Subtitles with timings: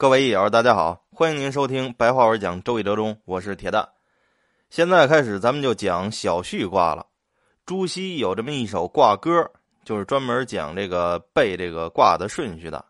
[0.00, 3.88] 各位益友，大家好，欢迎您收听白话文讲《周易》折中，我是铁蛋。
[4.70, 7.04] 现在开始，咱们就讲小序卦了。
[7.66, 9.50] 朱熹有这么一首卦歌，
[9.84, 12.84] 就是专门讲这个背这个卦的顺序的，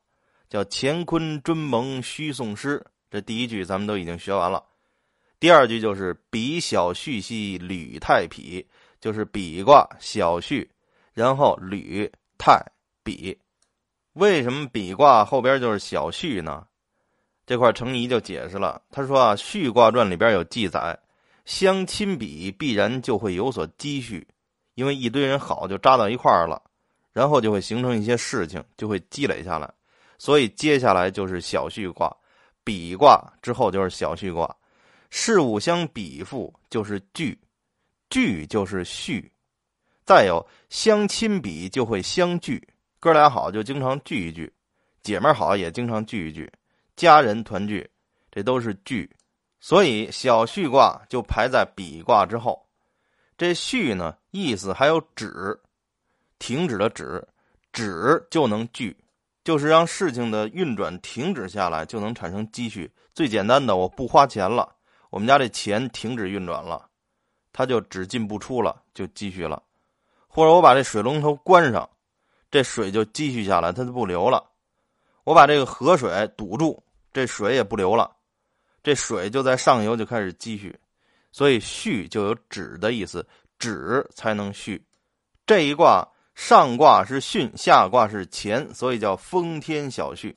[0.50, 2.84] 叫“乾坤尊蒙须诵诗”。
[3.10, 4.62] 这第一句咱们都已经学完了，
[5.40, 8.36] 第二句就是“比小序兮履太否”，
[9.00, 10.70] 就是比卦小序，
[11.14, 12.62] 然后履太
[13.02, 13.38] 比。
[14.12, 16.66] 为什么比卦后边就是小序呢？
[17.48, 20.98] 这块程颐就解释了，他说啊，《续卦传》里边有记载，
[21.46, 24.28] 相亲比必然就会有所积蓄，
[24.74, 26.60] 因为一堆人好就扎到一块儿了，
[27.10, 29.72] 然后就会形成一些事情，就会积累下来，
[30.18, 32.14] 所以接下来就是小序卦，
[32.62, 34.54] 比卦之后就是小序卦，
[35.08, 37.40] 事物相比附就是聚，
[38.10, 39.32] 聚就是序，
[40.04, 42.62] 再有相亲比就会相聚。
[43.00, 44.52] 哥俩好就经常聚一聚，
[45.02, 46.52] 姐妹好也经常聚一聚，
[46.98, 47.88] 家人团聚，
[48.28, 49.08] 这都是聚，
[49.60, 52.60] 所以小序卦就排在比卦之后。
[53.36, 55.56] 这序呢，意思还有止，
[56.40, 57.24] 停止的止，
[57.72, 58.96] 止就能聚，
[59.44, 62.92] 就是让事情的运转停止下来，就能产生积蓄。
[63.14, 64.68] 最简单的，我不花钱了，
[65.10, 66.84] 我们家这钱停止运转了，
[67.52, 69.62] 它就只进不出了，就积蓄了。
[70.26, 71.88] 或者我把这水龙头关上。
[72.50, 74.42] 这水就积蓄下来，它就不流了。
[75.22, 78.10] 我把这个河水堵住，这水也不流了。
[78.82, 80.78] 这水就在上游就开始积蓄，
[81.32, 83.26] 所以蓄就有止的意思，
[83.58, 84.82] 止才能蓄。
[85.46, 90.34] 这一卦上卦是巽，下卦是乾，所以叫风天小畜。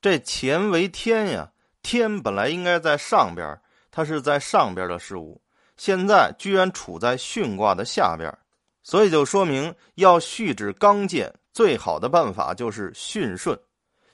[0.00, 1.50] 这乾为天呀，
[1.82, 3.58] 天本来应该在上边，
[3.90, 5.40] 它是在上边的事物，
[5.76, 8.30] 现在居然处在巽卦的下边，
[8.82, 11.32] 所以就说明要蓄止刚健。
[11.52, 13.58] 最好的办法就是巽顺，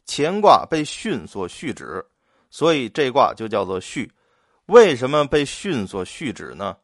[0.07, 2.05] 乾卦被巽所蓄止，
[2.51, 4.09] 所以这卦就叫做巽。
[4.67, 6.77] 为什么被巽所蓄止呢？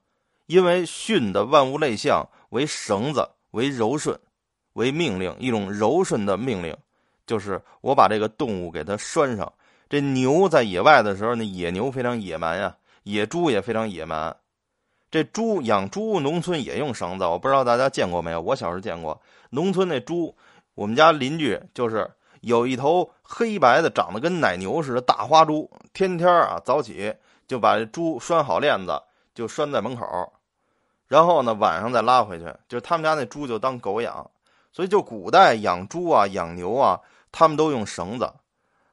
[0.47, 4.19] 因为巽的万物类象为绳子，为柔顺，
[4.73, 6.77] 为命令，一种柔顺的命令，
[7.27, 9.53] 就是我把这个动物给它拴上。
[9.89, 14.37] 这牛在野外的时候，那野牛非常野蛮呀，野猪也非常野蛮。
[15.11, 18.41] 这猪养猪，农村也用绳子，我不知道大家见过没有？
[18.41, 19.21] 我小时候见过，
[19.51, 20.37] 农村那猪。
[20.75, 22.09] 我们家邻居就是
[22.41, 27.15] 有一头黑白的，长得跟奶牛似的大花猪，天天啊早起
[27.47, 29.01] 就把这猪拴好链子，
[29.35, 30.33] 就拴在门口，
[31.07, 32.47] 然后呢晚上再拉回去。
[32.69, 34.31] 就他们家那猪就当狗养，
[34.73, 37.01] 所以就古代养猪啊、养牛啊，
[37.33, 38.31] 他们都用绳子。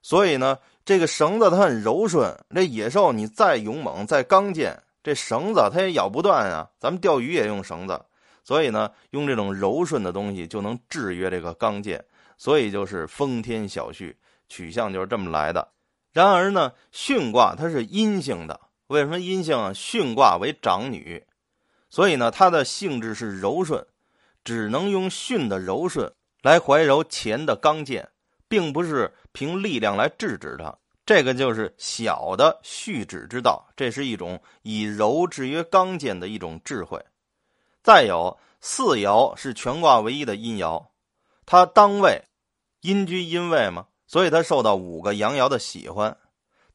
[0.01, 6.69] 所以呢，这个绳子它很柔顺，这野兽你再勇猛、再刚健，这绳子它也咬不断啊。
[6.79, 7.99] 咱们钓鱼也用绳子。
[8.43, 12.05] 所以呢，用这种柔顺的东西就能制约这个刚健，
[12.37, 14.15] 所以就是风天小畜，
[14.47, 15.67] 取向就是这么来的。
[16.11, 19.71] 然而呢，巽卦它是阴性的，为什么阴性啊？
[19.73, 21.25] 巽卦为长女，
[21.89, 23.85] 所以呢，它的性质是柔顺，
[24.43, 28.07] 只能用巽的柔顺来怀柔乾的刚健，
[28.47, 30.73] 并不是凭力量来制止它。
[31.05, 36.99] 这个就是小的蓄止之道，这是一种以柔制约刚健的一种智慧。
[37.83, 40.83] 再有四爻是全卦唯一的阴爻，
[41.45, 42.23] 它当位，
[42.81, 46.17] 阴居阴位嘛，所以它受到五个阳爻的喜欢。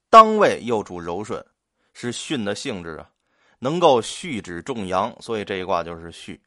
[0.08, 1.44] 当位又主柔顺，
[1.92, 3.10] 是巽的性质啊，
[3.58, 6.40] 能够蓄止重阳，所以这一卦就是蓄。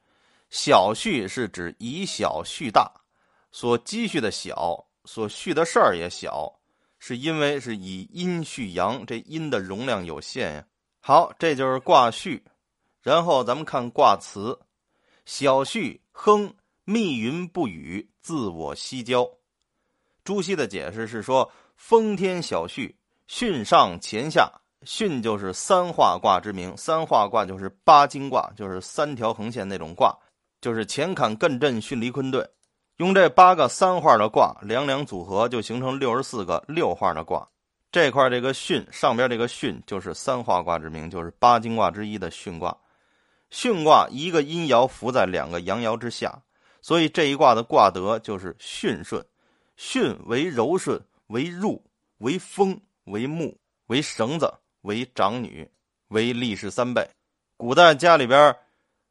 [0.50, 2.92] 小蓄是指以小蓄大，
[3.52, 6.54] 所积蓄的小，所蓄的事儿也小，
[7.00, 10.66] 是因为是以阴蓄阳，这阴的容量有限呀。
[11.00, 12.44] 好，这就是卦序。
[13.02, 14.58] 然后咱们看卦辞，
[15.26, 16.54] 小序亨，
[16.86, 19.30] 密云不雨，自我西郊。
[20.24, 22.96] 朱熹的解释是说，风天小序，
[23.30, 24.52] 巽上乾下，
[24.86, 30.14] 巽就是三化卦之名，三化卦就是八经卦，就是三条横线那种卦，
[30.60, 32.46] 就是乾坎艮震巽离坤兑，
[32.98, 37.48] 用这八个三化的卦两两组合，就形成六十四个六化的卦。
[37.92, 42.76] 这块这个巽上边这个巽就是三化卦之名，就是八经卦之一的巽卦。
[43.52, 46.42] 巽卦一个阴爻伏在两个阳爻之下，
[46.84, 49.26] 所以这一卦的卦德就是巽顺。
[49.76, 51.82] 巽为柔顺，为入，
[52.20, 53.58] 为风，为木，
[53.88, 55.68] 为绳子，为长女，
[56.10, 57.10] 为立世三倍。
[57.58, 58.56] 古代家里边，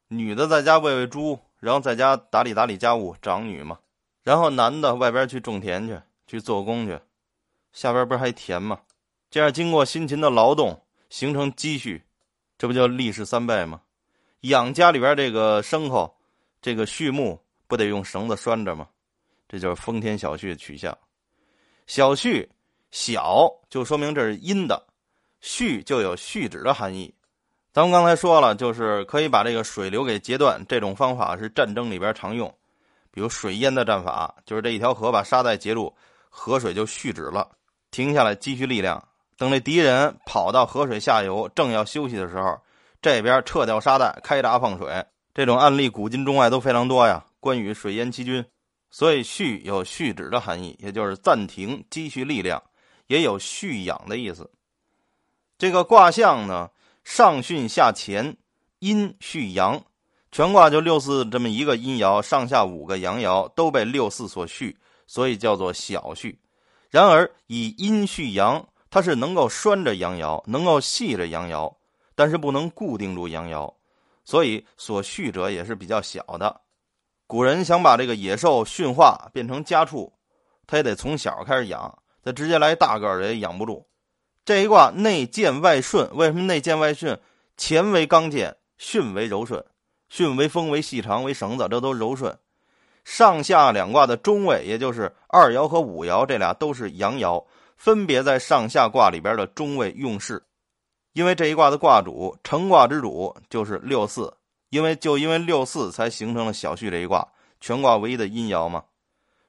[0.07, 3.79] 女的在家喂喂猪，然后在家打理打理家务，长女嘛。
[4.21, 6.97] 然后男的外边去种田去，去做工去，
[7.73, 8.79] 下边不是还田吗？
[9.29, 10.79] 这样经过辛勤的劳动，
[11.09, 12.03] 形成积蓄，
[12.57, 13.81] 这不叫立世三倍吗？
[14.41, 16.15] 养家里边这个牲口，
[16.61, 17.39] 这个畜牧
[17.73, 18.87] 不得用绳子拴着吗？
[19.49, 20.95] 这就是丰天小旭的取向。
[21.87, 22.47] 小旭
[22.91, 24.85] 小就说明这是阴的，
[25.41, 27.11] 旭就有蓄止的含义。
[27.71, 30.63] 咱们刚才说了，就是可以把这个水流给截断。
[30.69, 32.47] 这种方法是战争里边常用，
[33.09, 35.91] 比如水淹的战法，就是这一条河把沙袋截住，
[36.29, 37.49] 河水就蓄止了，
[37.89, 39.03] 停下来积蓄力量。
[39.35, 42.55] 等这敌人跑到河水下游，正要休息的时候，
[43.01, 45.03] 这边撤掉沙袋，开闸放水。
[45.33, 47.25] 这种案例古今中外都非常多呀。
[47.43, 48.45] 关羽水淹七军，
[48.89, 52.63] 所以蓄有蓄止的含义，也就是暂停积蓄力量，
[53.07, 54.49] 也有蓄养的意思。
[55.57, 56.69] 这个卦象呢？
[57.03, 58.37] 上巽下乾，
[58.79, 59.83] 阴蓄阳，
[60.31, 66.39] 全卦就六四这么一个阴爻，上下五个阳爻都被六四所蓄，所以叫做小蓄。
[66.89, 71.75] 然而以阴蓄阳，它是能够拴着阳爻，能够系着阳爻，
[72.15, 73.69] 但是不能固定住阳爻，
[74.23, 76.61] 所以所蓄者也是比较小的。
[77.33, 80.13] 古人想把这个野兽驯化变成家畜，
[80.67, 83.87] 他也得从小开始养，他直接来大个儿也养不住。
[84.45, 87.19] 这一卦内健外顺，为什么内健外顺？
[87.57, 89.65] 乾为刚健，巽为柔顺，
[90.11, 92.37] 巽为风为细长为绳子，这都柔顺。
[93.03, 97.43] 上下两卦的中位，也就是二爻和五爻，这俩都是阳爻，
[97.75, 100.39] 分别在上下卦里边的中位用事。
[101.13, 104.31] 因为这一卦的卦主成卦之主就是六四，
[104.73, 107.23] 因为就因为六四才形成了小序这一卦，
[107.61, 108.83] 全卦唯一的阴爻嘛。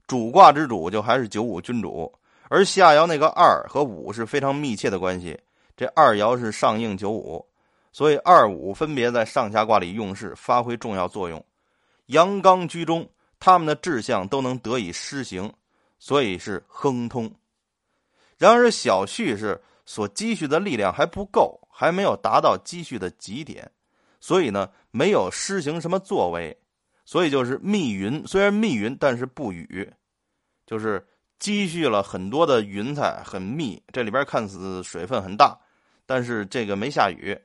[0.06, 2.12] 主卦之主就还是九五君主。
[2.50, 5.40] 而下爻那个二和五是非常密切的关系，
[5.78, 7.42] 这二爻是上应九五，
[7.90, 11.42] 所以二五分别在上下卦里用事，发挥重要作用。
[12.08, 13.08] 阳刚居中，
[13.40, 15.50] 他们的志向都能得以施行，
[15.98, 17.32] 所以是亨通。
[18.36, 23.70] 然而小畜是所积蓄的力量还不够，还没有达到积蓄的极点，
[24.20, 26.56] 所以呢没有施行什么作为，
[27.04, 28.24] 所以就是密云。
[28.24, 29.92] 虽然密云，但是不雨，
[30.64, 31.04] 就是。
[31.40, 35.58] 积蓄了很多的云彩，很密，这里边看似水分很大，
[36.06, 37.38] 但是这个没下雨，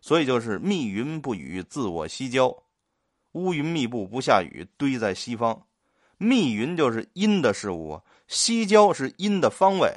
[0.00, 2.54] 所以就是密云不雨，自我西郊，
[3.32, 5.60] 乌云密布不下雨，堆在西方。
[6.18, 9.90] 密云就是阴的事物，西郊是阴的方位。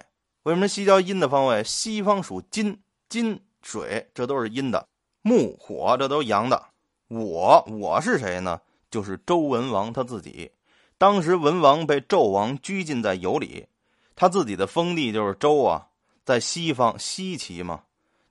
[0.43, 1.63] 为什么西郊阴的方位？
[1.63, 4.87] 西方属金，金水，这都是阴的。
[5.21, 6.69] 木火，这都阳的。
[7.07, 8.59] 我我是谁呢？
[8.89, 10.51] 就是周文王他自己。
[10.97, 13.67] 当时文王被纣王拘禁在羑里，
[14.15, 15.87] 他自己的封地就是周啊，
[16.23, 17.83] 在西方西岐嘛。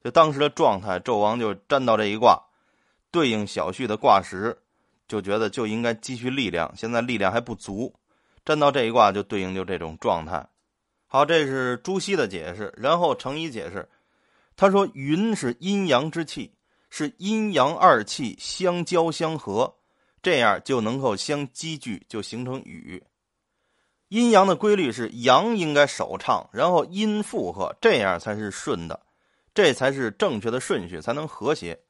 [0.03, 2.43] 就当时的状态，纣王就占到这一卦，
[3.11, 4.59] 对应小旭的卦时，
[5.07, 7.95] 就觉得就应该积蓄力量，现在力量还不足，
[8.45, 10.47] 占到这一卦就对应就这种状态。
[11.07, 13.89] 好，这是朱熹的解释，然后程颐解释，
[14.57, 16.53] 他说云是阴阳之气，
[16.97, 19.75] 是阴阳二气相交相合。
[20.23, 23.03] 这样就能够相积聚，就形成雨。
[24.11, 29.05] 阴阳的规律是阳应该首唱，然后阴附和，这样才是顺的，
[29.53, 31.81] 这才是正确的顺序，才能和谐。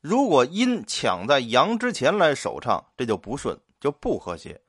[0.00, 4.60] 如果阴抢在阳之前来首唱，这就不顺，就不和谐，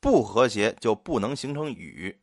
[0.00, 2.20] 不和谐就不能形成雨。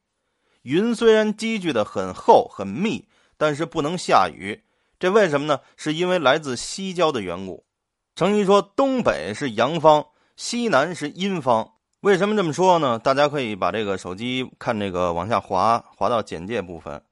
[0.63, 3.07] 云虽然积聚的很厚很密，
[3.37, 4.61] 但是不能下雨，
[4.99, 5.59] 这为什么呢？
[5.77, 7.65] 是因为来自西郊的缘故。
[8.15, 10.05] 程颐说，东北是阳方。
[10.35, 11.69] 西南是阴方，
[11.99, 12.97] 为什么这么说呢？
[12.97, 17.03] 大家可以把这个手机看这个往下滑，滑到简介部分。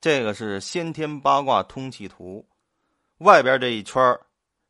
[0.00, 2.44] 这个是先天八卦通气图，
[3.18, 4.18] 外边这一圈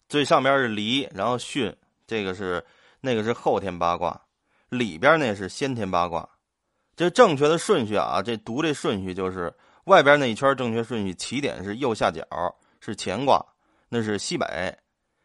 [0.06, 1.74] 最上边是离，然后巽，
[2.06, 2.62] 这个是
[3.00, 4.20] 那个是后天八卦，
[4.68, 6.28] 里边那是先天八卦。
[6.94, 9.50] 这正确的顺序啊，这读这顺序就是
[9.88, 12.22] 外边那一圈正确顺序，起点是右下角
[12.78, 13.42] 是乾卦，
[13.88, 14.46] 那是西北。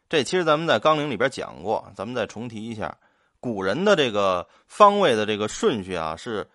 [0.08, 2.96] 这其实咱们在纲领里边讲过，咱们再重提一下，
[3.40, 6.46] 古人的这个方位的这个顺序啊，是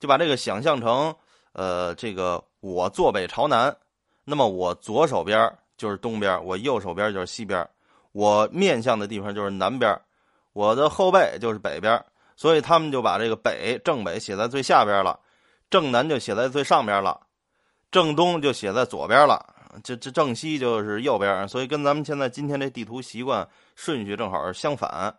[0.00, 1.14] 就把这个想象成，
[1.52, 3.76] 呃，这个我坐北朝南，
[4.24, 7.68] 那么我左手边就是东边，我右手边就是西边，
[8.12, 9.94] 我面向的地方就是南边，
[10.52, 12.02] 我的后背就是北边，
[12.36, 15.18] 所以他们就把这个北正北写在最下边了，
[15.70, 17.20] 正南就写在最上边了，
[17.90, 19.54] 正东就写在左边了。
[19.84, 25.14] 这这正西就是右边，所以跟咱们现在今天这地图习惯顺序正好是相反，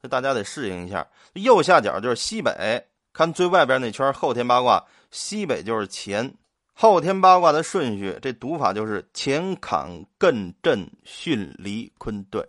[0.00, 1.06] 所以大家得适应一下。
[1.34, 6.32] 右下角就是西北，看最外边那圈后天八卦，西北就是乾。
[6.72, 9.86] 后天八卦的顺序，这读法就是乾坎
[10.18, 12.42] 艮震巽离坤兑。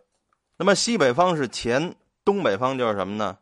[0.58, 3.38] 那么西北方是乾，东北方就是什么呢？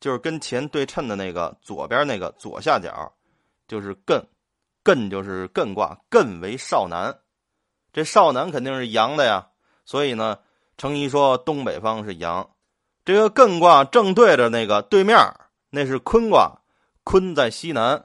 [0.00, 3.12] 就是跟乾对称的那个左边那个左下角，
[3.68, 4.20] 就是艮，
[4.84, 7.18] 艮就是艮卦，艮为少南。
[7.92, 9.48] 这少南肯定是阳的呀，
[9.84, 10.38] 所以呢，
[10.76, 12.48] 程颐说东北方是阳。
[13.04, 15.16] 这个艮卦正对着那个对面
[15.70, 16.60] 那是坤卦，
[17.02, 18.04] 坤在西南，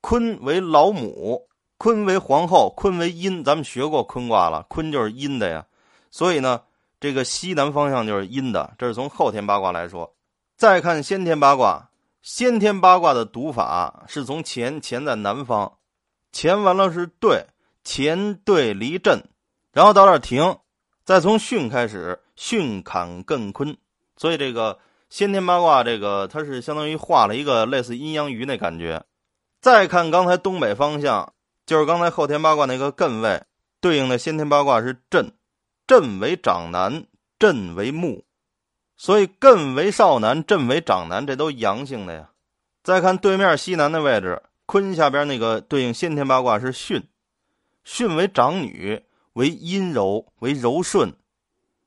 [0.00, 1.48] 坤为老母，
[1.78, 5.66] 坤为皇后，坤为阴，咱们学过坤卦了，坤就是阴的呀。
[6.10, 6.62] 所以呢，
[6.98, 10.14] 这个西南方向就是阴的，这是从后天八卦来说。
[10.56, 11.90] 再看先天八卦，
[12.22, 15.75] 先天八卦的读法是从乾，乾在南方，
[16.32, 17.46] 乾完了是兑，
[17.84, 19.22] 乾兑离震，
[19.72, 20.58] 然后到这儿停，
[21.04, 23.76] 再从巽开始，巽坎艮坤。
[24.16, 24.78] 所以这个
[25.10, 29.02] 先天八卦，这个它是相当于画了一个类似阴阳鱼那感觉。
[29.60, 31.32] 再看刚才东北方向，
[31.64, 33.42] 就是刚才后天八卦那个艮位，
[33.80, 35.32] 对应的先天八卦是震。
[35.88, 37.06] 震为长男，
[37.38, 38.24] 震为木，
[38.96, 42.30] 所以艮为少男，震为长男，这都阳性的呀。
[42.82, 47.02] 再看对面西南的位置，坤下边那个对应先天八卦是巽，
[47.84, 51.12] 巽为长女，为阴柔，为柔顺，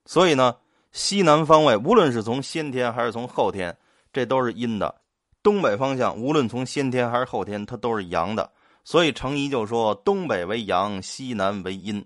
[0.06, 0.56] 所以呢，
[0.92, 3.78] 西南方位无论是从先天还是从后天，
[4.12, 5.02] 这都是阴的。
[5.44, 8.52] 东北方向无论从先天还是后天，它都是阳的。
[8.84, 12.04] 所以程颐就说：“东北为阳，西南为阴。”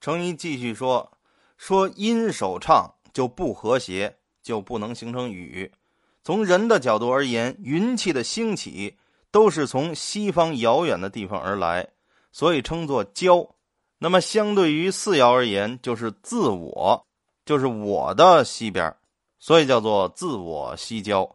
[0.00, 1.10] 程颐继续说。
[1.56, 5.70] 说阴手畅就不和谐，就不能形成雨。
[6.24, 8.96] 从人的角度而言，云气的兴起
[9.34, 11.88] 都是从西方遥远的地方而来，
[12.30, 13.44] 所以称作交。
[13.98, 17.04] 那么相对于四爻而言，就是自我，
[17.44, 18.94] 就是我的西边，
[19.40, 21.28] 所以叫做自我西交。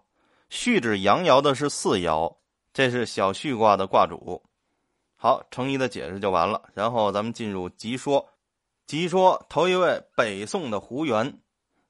[0.49, 2.33] 序指阳爻的是四爻，
[2.71, 4.41] 这是小序卦的卦主。
[5.17, 8.25] 好，程颐的解释就完了，然后咱们进入集说。
[8.87, 11.41] 即说头一位北宋的胡元，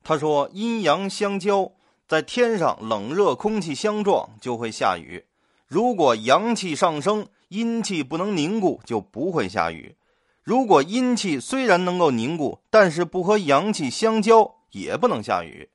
[0.03, 1.71] 他说阴阳相交，
[2.07, 5.23] 在天上冷热空气相撞就会下雨。
[5.69, 9.95] 如果阳气上升，阴气不能凝固，就不会下雨。
[10.41, 15.69] 如果阴气虽然能够凝固，但是不和阳气相交，也不能下雨。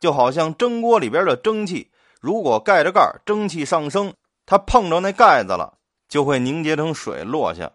[0.00, 1.88] 就好像蒸锅里边的蒸汽，
[2.20, 4.12] 如果盖着盖，蒸汽上升，
[4.44, 5.78] 它碰着那盖子了，
[6.08, 7.70] 就会凝结成水落下。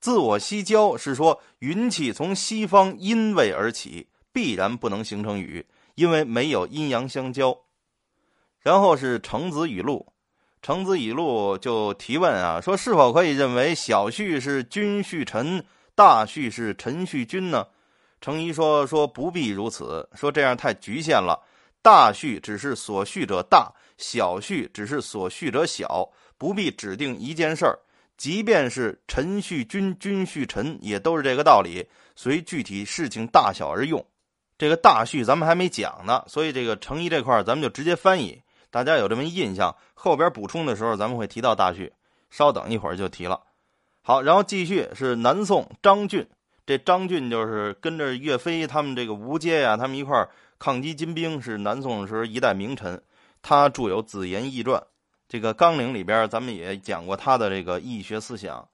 [0.00, 7.56] 自我西交是说云气从西方阴位而起，必然不能形成雨，因为没有阴阳相交。
[8.60, 10.06] 然后是程子语录，
[10.62, 15.64] 程子以录就提问啊，说是否可以认为小序是君序臣，
[15.94, 17.66] 大序是臣序君呢？
[18.20, 21.40] 程颐说说不必如此，说这样太局限了。
[21.80, 27.78] 大序只是所序者大，小序只是所序者小，不必指定一件事儿。
[28.18, 34.04] 即便是陈序君、君序臣，也都是这个道理，随具体事情大小而用。
[34.58, 39.74] 这个大序咱们还没讲呢，所以这个程颐这块咱们就直接翻译，大家有这么印象。
[39.94, 41.92] 后边补充的时候咱们会提到大序，
[42.30, 43.40] 稍等一会儿就提了。
[44.02, 46.26] 好，然后继续是南宋张俊，
[46.64, 53.02] 这张俊就是跟着岳飞他们这个吴阶呀，他们一块抗击金兵，是南宋时候一代名臣，
[53.42, 54.80] 他著有《子言义传》。
[55.28, 58.68] 这个纲领里边，咱们也讲过他的这个义学思想。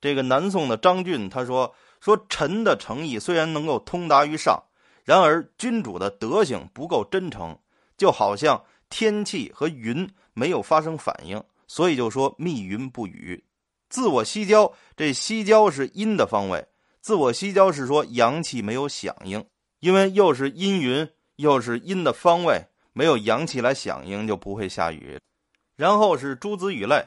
[0.00, 4.62] 这个南宋的张俊他说：“说臣的诚意虽然能够通达于上，
[5.04, 7.58] 然而君主的德行不够真诚，
[7.96, 13.42] 就好像天气和云没有发生反应，所以就说密云不雨。
[13.88, 16.68] 自我西郊，这西郊是阴的方位，
[17.00, 19.42] 自我西郊是说阳气没有响应，
[19.78, 25.18] 因为又是阴云，又是阴的方位，没有阳气来响应，就不会下雨。”
[25.74, 27.02] 然后是诸子语类，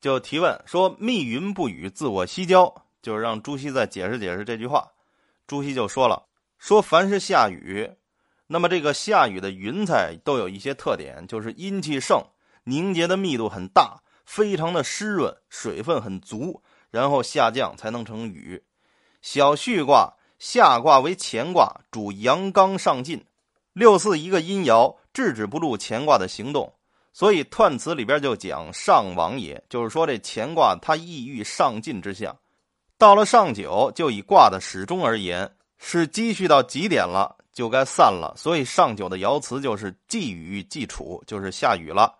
[0.00, 4.86] 就提问说：“密云不雨，自我西郊。”就是让朱熹再解释解释这句话。
[5.46, 6.26] 朱熹就说了
[6.58, 7.88] ：“说凡是下雨，
[8.48, 12.20] 那么这个下雨的云彩都有一些特点，就是阴气盛，
[12.64, 18.64] 凝结的密度很大，非常的湿润，水分很足，然后下降才能成雨。
[19.22, 23.24] 小序卦下卦为乾卦，主阳刚上进，
[23.74, 26.74] 六四一个阴爻，制止不住乾卦的行动。”
[27.12, 32.38] 所以彖辞里边就讲上往也，就是说这乾卦它意欲上进之象。
[32.96, 38.32] 到了上九，就以卦的始终而言，是积蓄到极点了，就该散了。
[38.36, 42.14] 所以上九的爻辞就是既雨既处，就是下雨了。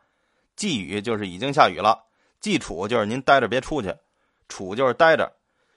[0.57, 1.97] 既雨就是已经下雨了，
[2.41, 3.95] 既处就是您待着别出去，
[4.49, 5.33] 处就是待着。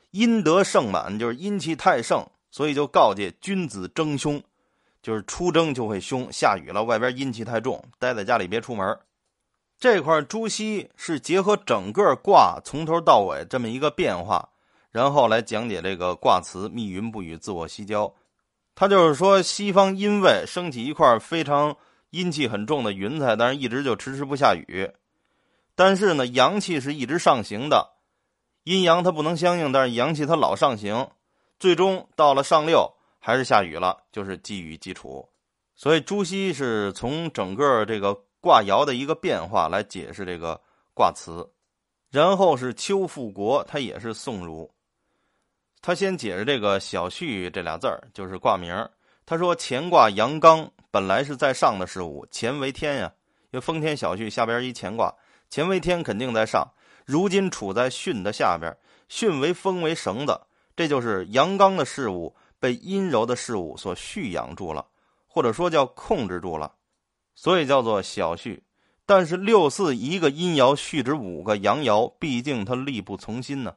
[0.10, 4.41] 阴德盛满就是阴气太盛，所以就告诫君子争凶，
[5.03, 6.27] 就是出征就会凶。
[6.32, 8.98] 下雨了，外边阴气太重，待在家里别出门。
[9.77, 14.50] 这块朱熹是结合整个卦从头到尾这么一个变化，
[14.89, 18.12] 然后来讲解这个卦辞“密云不雨，自我西郊”。
[18.75, 21.75] 他就是说，西方阴位升起一块非常
[22.10, 24.90] 阴气很重的云彩，但是一直就迟迟不下雨。
[25.75, 27.94] 但是呢，阳气是一直上行的，
[28.63, 31.10] 阴阳它不能相应，但是阳气它老上行，
[31.60, 35.28] 最终到了上六还是下雨了，就是积雨基础。
[35.75, 38.18] 所以朱熹是从整个这个。
[38.44, 40.60] 卦爻的一个变化来解释这个
[40.96, 41.48] 卦辞，
[42.10, 44.68] 然后是邱富国，他也是宋儒。
[45.81, 48.88] 他先解释这个小旭这俩字儿，就是卦名。
[49.25, 53.11] 他说乾卦阳刚，本来是在上的事物，乾为天呀，
[53.51, 55.11] 因为风天小旭下边一乾卦，
[55.50, 56.67] 乾为天肯定在上。
[57.05, 58.71] 如今处在巽的下边，
[59.09, 60.39] 巽为风为绳子，
[60.75, 64.85] 这就是阳刚的事物被阴柔的事物所蓄养住了，
[65.27, 66.71] 或者说叫控制住了，
[67.33, 68.61] 所以叫做小旭。
[69.05, 73.73] 但是六四一个阴爻续指五个阳爻，毕竟它力不从心呢，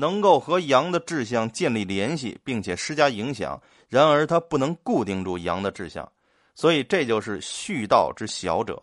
[0.00, 3.60] 能够和阳的志向建立联系，并且施加影响。
[3.86, 6.10] 然而它不能固定住阳的志向，
[6.54, 8.82] 所以这就是续道之小者。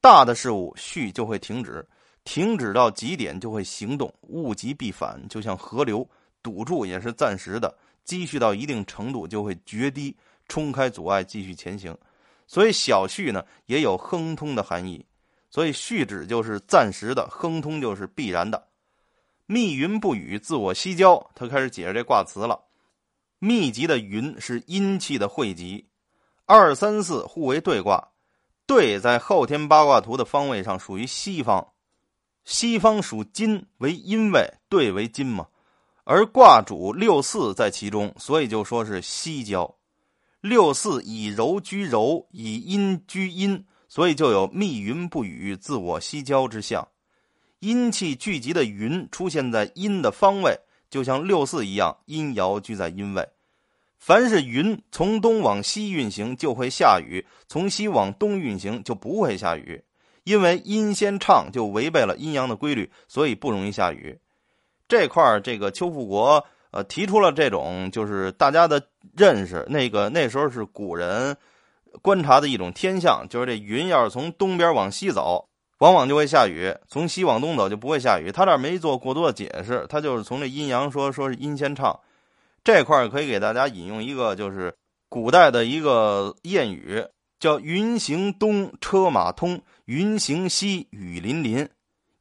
[0.00, 1.86] 大的事物续就会停止，
[2.24, 6.08] 停止到极点就会行动，物极必反，就像河流
[6.42, 10.16] 堵住也是暂时的，积蓄到一定程度就会决堤，
[10.48, 11.96] 冲开阻碍继续前行。
[12.46, 15.04] 所以小蓄呢也有亨通的含义，
[15.50, 18.62] 所以蓄止就是暂时的，亨通就是必然的。
[19.46, 21.30] 密云不雨，自我西郊。
[21.34, 22.60] 他开始解释这卦辞了。
[23.38, 25.86] 密集的云是阴气的汇集，
[26.46, 28.08] 二三四互为对卦，
[28.66, 31.72] 对在后天八卦图的方位上属于西方，
[32.44, 35.46] 西方属金为阴位，对为金嘛，
[36.04, 39.76] 而卦主六四在其中，所以就说是西郊。
[40.40, 46.88] 六四以柔居柔，以阴居阴，所以就有密云不雨，自我西郊之象。
[47.60, 50.58] 阴气聚集的云出现在阴的方位，
[50.90, 53.28] 就像六四一样，阴爻居在阴位。
[53.98, 59.82] 凡是云从东往西运行，就会下雨；从西往东运行，就不会下雨。
[60.24, 64.18] 因为阴先畅，就违背了阴阳的规律，所以不容易下雨。
[64.86, 66.44] 这块，这个邱富国。
[66.72, 71.34] 呃，提出了这种就是大家的认识，那个那时候是古人
[72.02, 75.48] 观察的一种天象，就是这云要是从东边往西走，
[75.78, 78.32] 往往就会下雨；从西往东走就不会下雨。
[78.32, 82.00] 他这没做过多的解释，他就是从这阴阳说说是阴先唱。
[82.64, 84.74] 这块可以给大家引用一个，就是
[85.08, 87.06] 古代的一个谚语，
[87.38, 91.68] 叫“云行东，车马通；云行西，雨淋淋”，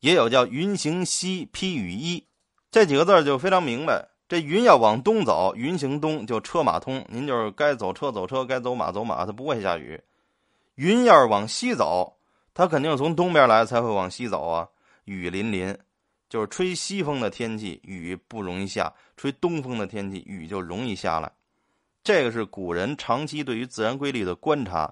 [0.01, 2.27] 也有叫“云行西，披雨衣”。
[2.69, 4.09] 这几个字就非常明白。
[4.27, 7.05] 这云要往东走，云行东就车马通。
[7.09, 10.01] 您就是该走车走车，该走马走马，它不会下雨。
[10.75, 12.14] 云要是往西走，
[12.55, 14.67] 它肯定从东边来才会往西走啊。
[15.03, 15.77] 雨淋淋，
[16.29, 21.31] 就是吹西风的天气，雨不容易下；吹东风的天气，雨就容易下来。
[22.03, 24.91] 这个是古人长期对于自然规律的观察。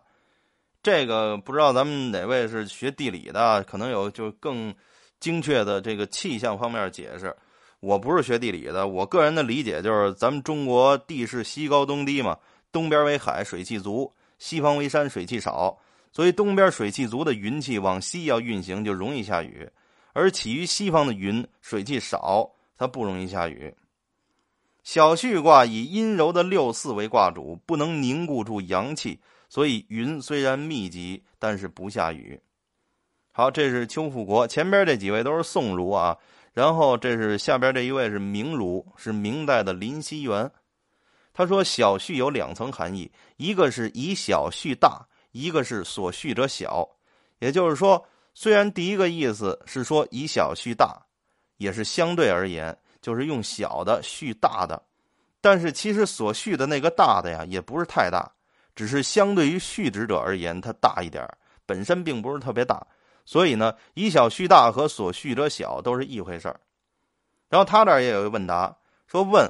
[0.84, 4.76] 这个不知道咱们哪位是学地理的，可能有就更
[5.20, 7.34] 精确的这个气象方面解释。
[7.80, 12.38] 我不是学地理的，我个人的理解就是，咱们中国地势西高东低嘛，
[12.72, 15.78] 东边为海，水气足；西方为山，水气少。
[16.14, 19.68] 所以东边水气足的云气往西要运行，就容易下雨；
[20.14, 23.74] 而起于西方的云，水气少，它不容易下雨。
[24.84, 32.40] 小旭卦以阴柔的六四为卦主，不能凝固住阳气，所以云虽然密集，但是不下雨。
[33.32, 36.18] 好，这是邱富国，前边这几位都是宋儒啊。
[36.54, 40.52] 然后这是下边这一位是明儒，是明代的林熙元。
[41.34, 46.90] 他说：“小序有两层含义，一个是以小序大，一个是所蓄者小。
[47.40, 51.06] 也就是说，虽然第一个意思是说以小蓄大，
[51.58, 54.82] 也是相对而言，就是用小的蓄大的，
[55.42, 58.32] 但是其实所蓄的那个大的呀，也不是太大，
[58.74, 61.28] 只是相对于蓄之者而言，它大一点
[61.66, 62.82] 本身并不是特别大。”
[63.26, 66.60] 所以呢，以小续大和所续者小都是一回事儿。
[67.48, 68.76] 然后他这儿也有一个问答，
[69.08, 69.50] 说问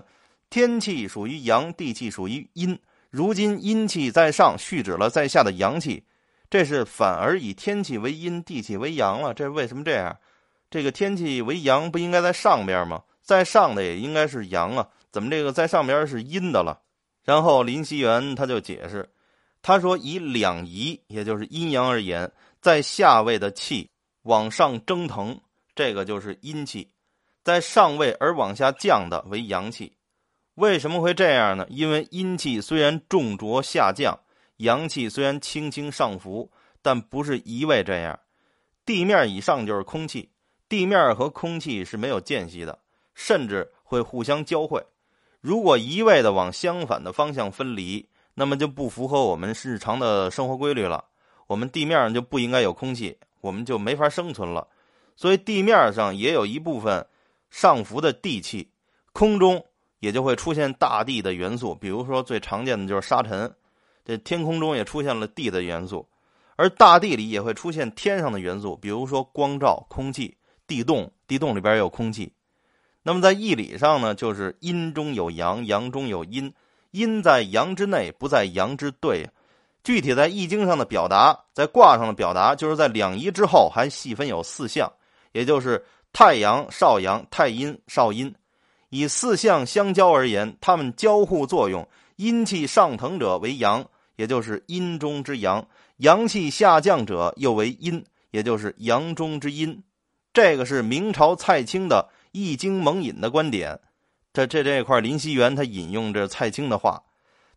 [0.50, 2.80] 天气属于阳，地气属于阴。
[3.14, 6.04] 如今阴气在上，续止了在下的阳气，
[6.50, 9.36] 这是反而以天气为阴，地气为阳了。
[9.36, 10.18] 这为什么这样？
[10.72, 13.04] 这个天气为阳，不应该在上边吗？
[13.22, 16.82] 在上的也应该是阳啊，怎么这个在上边是阴的了？
[17.24, 19.08] 然后林熙元他就解释，
[19.62, 22.32] 他说以两仪，也就是阴阳而言。
[22.62, 23.92] 在下位的气
[24.24, 25.40] 往上蒸腾，
[25.76, 26.88] 这个就是阴气；
[27.44, 29.94] 在上位而往下降的为阳气。
[30.56, 31.66] 为什么会这样呢？
[31.70, 34.20] 因为阴气虽然重浊下降，
[34.58, 38.20] 阳气虽然轻轻上浮，但不是一味这样。
[38.86, 40.30] 地面以上就是空气，
[40.70, 42.78] 地面和空气是没有间隙的，
[43.16, 44.86] 甚至会互相交汇。
[45.42, 51.06] 如果一味的往相反的方向分离，那么就不符合我们日常的生活规律了。
[51.48, 54.68] 我们地面上就不应该有空气，我们就没法生存了。
[55.16, 57.06] 所以地面上也有一部分
[57.50, 58.72] 上浮的地气，
[59.12, 59.64] 空中
[60.04, 63.50] 也就会出现大地的元素，比如说最常见的就是沙尘。
[64.04, 66.06] 这天空中也出现了地的元素，
[66.58, 70.36] 而大地里也会出现天上的元素，比如说光照、空气、
[70.68, 72.30] 地动，地动里边有空气。
[73.02, 76.54] 那么在义理上呢，就是阴中有阳，阳中有阴，
[76.92, 79.26] 阴在阳之内，不在阳之对。
[79.86, 84.92] 具体在易经上的表达，在卦上的表达，就是在两仪之后还细分有四象，
[85.32, 88.36] 也就是太阳、少阳、太阴、少阴，
[88.94, 93.84] 以四象相交而言，它们交互作用，阴气上腾者为阳，
[94.18, 95.66] 也就是阴中之阳；
[95.98, 99.82] 阳气下降者又为阴，也就是阳中之阴。
[100.32, 103.80] 这个是明朝蔡清的《易经蒙引》的观点。
[104.32, 107.02] 这这这块林熙元他引用这蔡清的话。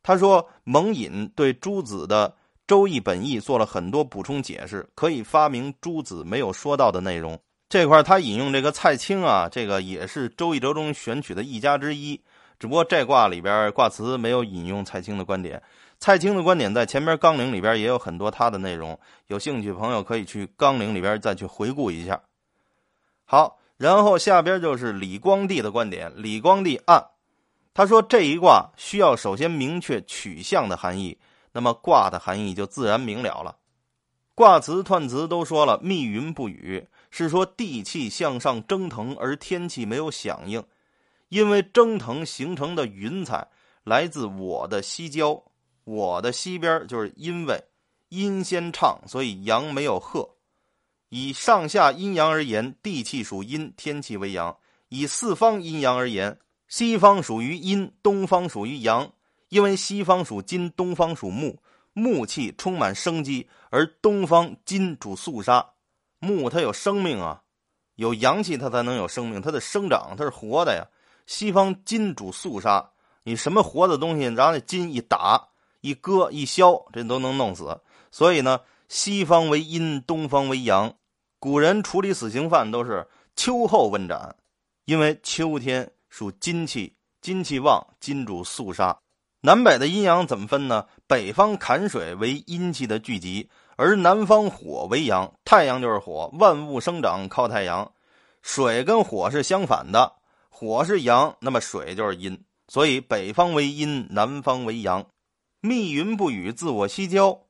[0.03, 2.31] 他说：“蒙引对诸子的
[2.66, 7.38] 《周易》本意做了很多补充解释，可以发明诸子没有说到的内容。
[7.68, 12.20] 这块他引用这个蔡清啊，这个也是《周易》折中选取的一家之一。
[12.59, 15.62] 只不过这卦里边卦辞没有引用蔡清的观点。
[15.98, 22.20] 蔡清的观点在前边纲领里边也有很多他的内容，有兴趣朋友可以去纲领里边再去回顾一下。
[23.24, 26.12] 好，然后下边就是李光地的观点。
[26.16, 27.05] 李光地按。”
[27.74, 31.18] 他说：“这一卦需要首先明确取象的含义，
[31.52, 33.57] 那么卦的含义就自然明了了。
[34.35, 36.87] 卦辞、彖辞都说了，密云不雨，
[37.24, 40.62] 是说地气向上蒸腾，而天气没有响应。
[41.29, 43.48] 因为蒸腾形成的云彩
[43.85, 45.42] 来自我的西郊，
[45.85, 47.62] 我的西边就是因为，
[48.11, 50.29] 阴先畅，所以阳没有贺。
[51.09, 54.52] 以上下阴阳而言，地气属阴，天气为阳；
[54.88, 59.12] 以四方阴阳而言。”西方属于阴，东方属于阳，
[59.50, 65.64] 因为西方属金，东方属木，木气充满生机，而东方金主肃杀，
[66.18, 67.42] 木它有生命啊，
[67.94, 70.87] 有阳气它才能有生命，它的生长它是活的呀。
[71.26, 72.90] 西方金主肃杀，
[73.24, 75.48] 你什么活的东西，然后那金一打
[75.81, 77.81] 一割一削，这都能弄死。
[78.11, 80.94] 所以呢，西方为阴，东方为阳。
[81.38, 84.37] 古人处理死刑犯都是秋后问斩，
[84.85, 85.92] 因为秋天。
[86.09, 88.96] 属金气，金气旺，金主肃杀。
[89.42, 90.87] 南北的阴阳怎么分呢？
[91.07, 95.33] 北方坎水为阴气的聚集，而南方火为阳。
[95.45, 97.93] 太阳就是火，万物生长靠太阳。
[98.43, 100.12] 水跟火是相反的，
[100.49, 102.43] 火是阳，那么水就是阴。
[102.69, 105.07] 所以北方为阴，南方为阳。
[105.61, 107.41] 密云不雨，自我西郊。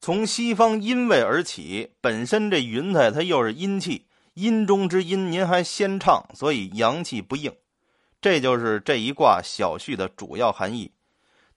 [0.00, 7.52] 从西方阴位而起，本身这云彩它又是阴气，阴中之阴，您还先唱，所以阳气不应。
[8.20, 10.92] 这就是这一卦小序的主要含义。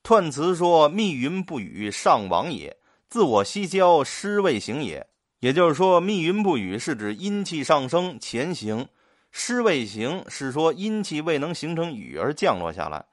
[0.03, 2.71] 彖辞说：“密云不雨，上往也；
[3.11, 5.05] 自我西郊，失未行也。”
[5.41, 8.87] 也就是说，密云不雨是指阴气上升前行，
[9.31, 13.03] 失未行是说阴气未能形成雨而降落下来。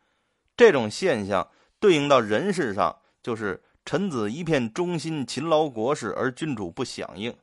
[0.55, 1.49] 这种现象
[1.81, 7.35] 对应到人事上，就是臣子一片忠心，勤劳国事，而君主不响应。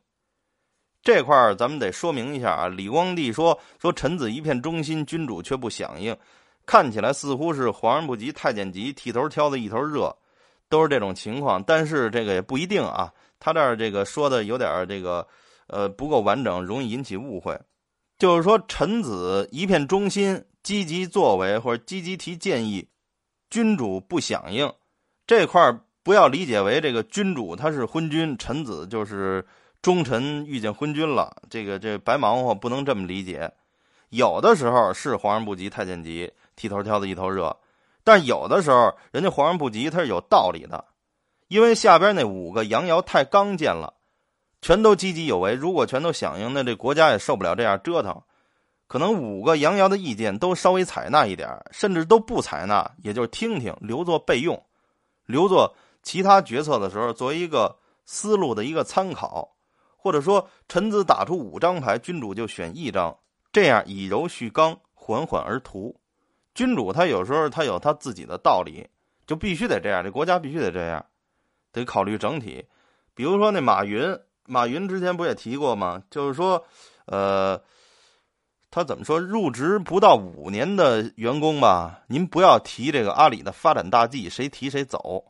[1.02, 6.16] 这块儿咱们得说明一下啊，李光地说说臣子一片忠心，君主却不响应，
[6.64, 10.16] 看起来似乎是皇上不急太监急，剃头挑子一头热，
[10.68, 11.62] 都是这种情况。
[11.62, 15.26] 但是这个也不一定啊，他这儿这个说的有点这个
[15.66, 17.58] 呃不够完整，容易引起误会。
[18.18, 22.88] 就是说臣子一片忠心，积极作为或者积极提建议，
[23.50, 24.72] 君主不响应，
[25.26, 29.46] 这块不要理解为这个君主他是昏君，臣子就是。
[29.82, 33.48] 忠臣遇见昏君了，这个这白忙活不能这么理解。
[34.08, 37.56] 有的时候是皇上不急太监急，剃头挑子一头热，
[38.06, 40.84] 但有的时候人家皇上不急，他是有道理的。
[41.48, 43.94] 因为下边那五个阳爻太刚健了，
[44.62, 45.54] 全都积极有为。
[45.54, 48.22] 如果全都响应，那这国家也受不了这样折腾。
[48.86, 54.64] 可能五个阳爻的意见都稍微采纳一点，甚至都不采纳，也就是听听，留作备用，
[55.24, 59.56] 留作其他决策的时候作为一个思路的一个参考。
[59.96, 63.16] 或者说，臣子打出五张牌，君主就选一张，
[63.52, 65.96] 这样以柔续刚，缓缓而图。
[66.56, 68.88] 君主他有时候他有他自己的道理，
[69.26, 71.04] 就必须得这样，这国家必须得这样，
[71.70, 72.64] 得考虑整体。
[73.14, 76.02] 比如说那马云，马云之前不也提过吗？
[76.10, 76.64] 就是说，
[77.04, 77.60] 呃，
[78.70, 79.20] 他怎么说？
[79.20, 85.22] 入职不到五年的员工吧，您不要提这个阿里的发展大计，谁提谁走。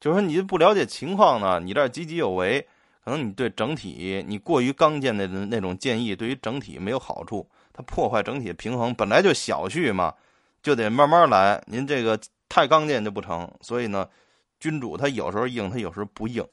[0.00, 2.66] 就是说，你不了解情况呢，你这积极有为。
[3.02, 8.94] 可能你对整体你过于刚健的那种建议，对于整体没有好处，它破坏整体的平衡。
[8.94, 10.14] 本来就小序嘛，
[10.62, 11.62] 就得慢慢来。
[11.66, 12.18] 您这个
[12.48, 13.50] 太刚健就不成。
[13.60, 14.08] 所以呢，
[14.58, 16.46] 君主他有时候硬，他有时候不硬。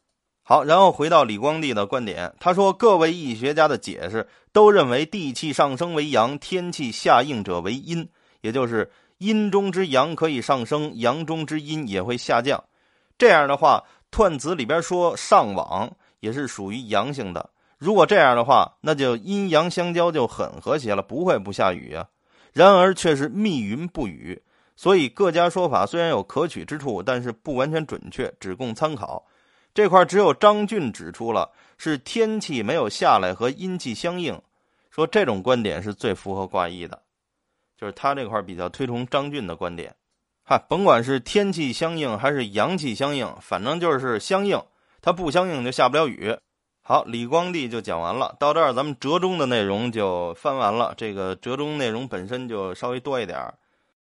[0.43, 8.08] 好，然后回到李光地的观点，他说各位易学家的解释都认为地气上升为阳，天气下应者为阴，
[8.41, 12.63] 也就是阴中之阳可以上升，阳中之阴也会下降。
[13.17, 15.91] 这样的话，彖辞里边说上往。
[16.20, 22.08] 也是属于阳性的，如果这样的话，那就阴阳相交就很和谐了，不会不下雨啊。
[22.54, 24.42] 然而却是密云不雨，
[24.76, 29.26] 所以各家说法虽然有可取之处，但是不完全准确，只供参考。
[29.74, 34.42] 这块只有张俊指出了是天气没有下来和阴气相应，
[34.90, 37.04] 说这种观点是最符合卦意的，
[37.78, 39.96] 就是他这块比较推崇张俊的观点。
[40.44, 44.60] 哈，甭管是天气相应还是阳气相应，反正就是相应，
[45.02, 46.36] 它不相应就下不了雨。
[46.89, 50.93] 好，李光地就讲完了，到这儿咱们折中的内容就翻完了。
[50.95, 53.56] 这个折中内容本身就稍微多一点儿。